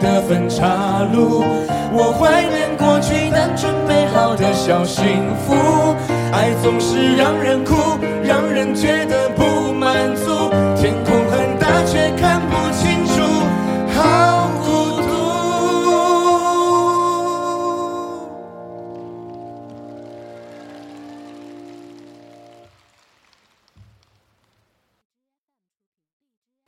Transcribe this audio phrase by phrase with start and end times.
[0.00, 1.44] 的分岔路，
[1.92, 5.54] 我怀念过去单纯美好的小幸福。
[6.32, 7.74] 爱总是让人哭，
[8.24, 10.50] 让人觉得不满足。
[10.76, 13.12] 天空很大，却看不清楚，
[13.94, 15.10] 好孤独。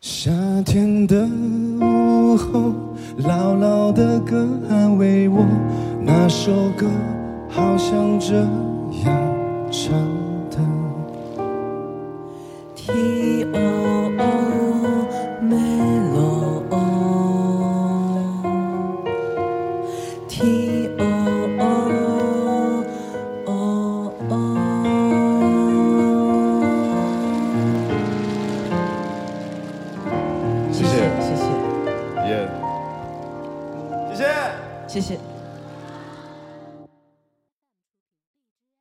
[0.00, 0.30] 夏
[0.64, 1.26] 天的
[1.80, 2.61] 午后，
[3.24, 5.44] 姥姥的歌安慰我，
[6.00, 6.88] 那首歌
[7.48, 10.21] 好像这样唱。
[34.14, 34.62] 谢谢。
[34.86, 35.31] 谢谢。